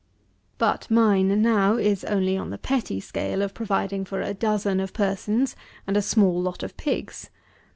95. 0.57 0.57
But 0.57 0.89
mine 0.91 1.41
now 1.43 1.75
is 1.77 2.03
only 2.05 2.35
on 2.35 2.49
the 2.49 2.57
petty 2.57 2.99
scale 2.99 3.43
of 3.43 3.53
providing 3.53 4.03
for 4.03 4.19
a 4.19 4.33
dozen 4.33 4.79
of 4.79 4.93
persons 4.93 5.55
and 5.85 5.95
a 5.95 6.01
small 6.01 6.41
lot 6.41 6.63
of 6.63 6.75
pigs. 6.75 7.29